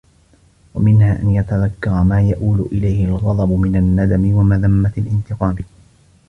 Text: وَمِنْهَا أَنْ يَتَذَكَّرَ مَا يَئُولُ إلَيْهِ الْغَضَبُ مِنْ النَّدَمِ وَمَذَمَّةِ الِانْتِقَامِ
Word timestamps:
وَمِنْهَا 0.75 1.19
أَنْ 1.23 1.29
يَتَذَكَّرَ 1.31 2.03
مَا 2.03 2.21
يَئُولُ 2.21 2.69
إلَيْهِ 2.71 3.05
الْغَضَبُ 3.05 3.51
مِنْ 3.51 3.75
النَّدَمِ 3.75 4.31
وَمَذَمَّةِ 4.33 4.93
الِانْتِقَامِ 4.97 5.55